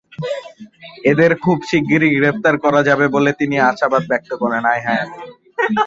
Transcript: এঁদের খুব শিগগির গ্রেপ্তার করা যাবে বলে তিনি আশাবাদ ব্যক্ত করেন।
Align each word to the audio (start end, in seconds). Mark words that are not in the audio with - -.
এঁদের 1.05 1.31
খুব 1.43 1.57
শিগগির 1.69 2.03
গ্রেপ্তার 2.13 2.55
করা 2.57 2.81
যাবে 2.83 3.05
বলে 3.07 3.31
তিনি 3.39 3.55
আশাবাদ 3.69 4.03
ব্যক্ত 4.09 4.31
করেন। 4.41 4.63